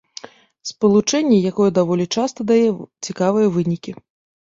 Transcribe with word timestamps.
Спалучэнне, 0.69 1.37
якое 1.51 1.69
даволі 1.77 2.09
часта 2.19 2.49
дае 2.55 2.61
цікавыя 3.05 3.47
вынікі. 3.57 3.99